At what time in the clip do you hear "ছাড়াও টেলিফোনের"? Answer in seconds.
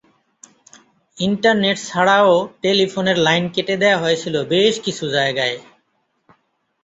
1.85-3.17